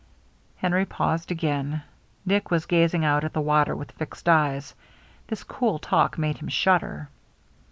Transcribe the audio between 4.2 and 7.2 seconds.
eyes. This cool talk made him shudder.